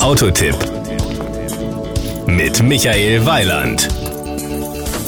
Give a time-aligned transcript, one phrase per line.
[0.00, 0.56] Autotipp
[2.26, 4.03] mit Michael Weiland.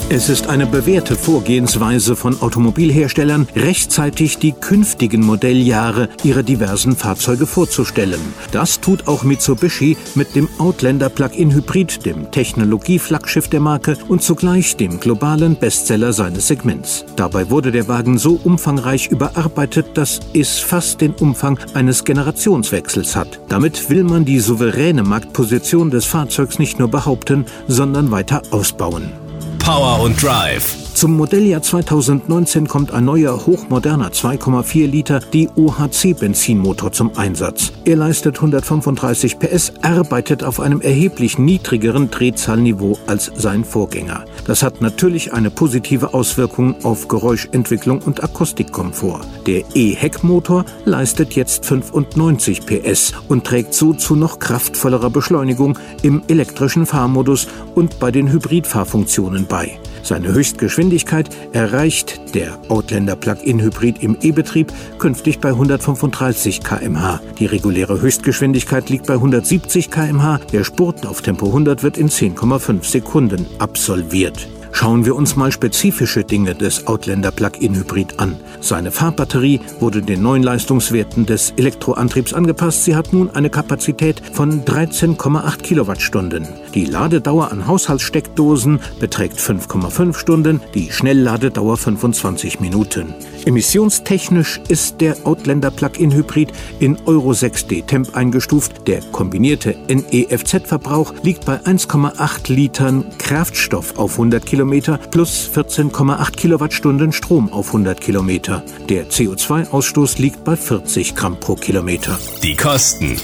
[0.09, 8.21] Es ist eine bewährte Vorgehensweise von Automobilherstellern, rechtzeitig die künftigen Modelljahre ihrer diversen Fahrzeuge vorzustellen.
[8.53, 14.77] Das tut auch Mitsubishi mit dem Outlander Plug-in Hybrid, dem Technologieflaggschiff der Marke und zugleich
[14.77, 17.05] dem globalen Bestseller seines Segments.
[17.17, 23.41] Dabei wurde der Wagen so umfangreich überarbeitet, dass es fast den Umfang eines Generationswechsels hat.
[23.49, 29.26] Damit will man die souveräne Marktposition des Fahrzeugs nicht nur behaupten, sondern weiter ausbauen.
[29.59, 30.77] Power und Drive.
[30.95, 37.73] Zum Modelljahr 2019 kommt ein neuer hochmoderner 2,4 Liter DOHC-Benzinmotor zum Einsatz.
[37.85, 44.25] Er leistet 135 PS, arbeitet auf einem erheblich niedrigeren Drehzahlniveau als sein Vorgänger.
[44.47, 49.27] Das hat natürlich eine positive Auswirkung auf Geräuschentwicklung und Akustikkomfort.
[49.47, 56.87] Der E-Heckmotor leistet jetzt 95 PS und trägt so zu noch kraftvollerer Beschleunigung im elektrischen
[56.87, 59.79] Fahrmodus und bei den Hybridfahrfunktionen bei.
[60.07, 67.21] Seine Höchstgeschwindigkeit erreicht der Outlander Plug-in Hybrid im E-Betrieb künftig bei 135 km/h.
[67.41, 70.39] Die reguläre Höchstgeschwindigkeit liegt bei 170 km/h.
[70.53, 74.47] Der Spurt auf Tempo 100 wird in 10,5 Sekunden absolviert.
[74.79, 78.37] Schauen wir uns mal spezifische Dinge des Outlander Plug-in Hybrid an.
[78.61, 82.85] Seine Fahrbatterie wurde den neuen Leistungswerten des Elektroantriebs angepasst.
[82.85, 86.47] Sie hat nun eine Kapazität von 13,8 Kilowattstunden.
[86.75, 93.15] Die Ladedauer an Haushaltssteckdosen beträgt 5,5 Stunden, die Schnellladedauer 25 Minuten.
[93.47, 98.87] Emissionstechnisch ist der Outlander Plug-in Hybrid in Euro 6D Temp eingestuft.
[98.87, 104.66] Der kombinierte NEFZ-Verbrauch liegt bei 1,8 Litern Kraftstoff auf 100 Kilometer
[105.11, 108.63] plus 14,8 Kilowattstunden Strom auf 100 Kilometer.
[108.89, 112.19] Der CO2-Ausstoß liegt bei 40 Gramm pro Kilometer.
[112.43, 113.17] Die Kosten.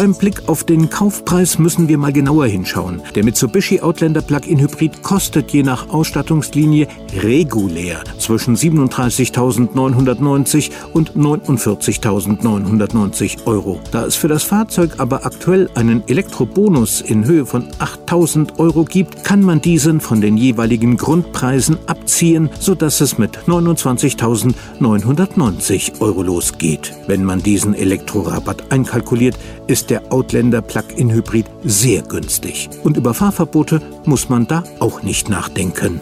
[0.00, 3.02] Beim Blick auf den Kaufpreis müssen wir mal genauer hinschauen.
[3.14, 13.78] Der Mitsubishi Outlander Plug-in Hybrid kostet je nach Ausstattungslinie regulär zwischen 37.990 und 49.990 Euro.
[13.92, 19.22] Da es für das Fahrzeug aber aktuell einen Elektrobonus in Höhe von 8.000 Euro gibt,
[19.22, 26.94] kann man diesen von den jeweiligen Grundpreisen abziehen, sodass es mit 29.990 Euro losgeht.
[27.06, 29.36] Wenn man diesen Elektrorabatt einkalkuliert,
[29.66, 32.70] ist der Outlander Plug-in Hybrid sehr günstig.
[32.82, 36.00] Und über Fahrverbote muss man da auch nicht nachdenken.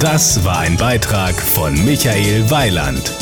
[0.00, 3.12] Das war ein Beitrag von Michael Weiland.